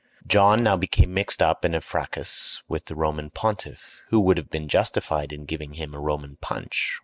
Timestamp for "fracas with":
1.79-2.85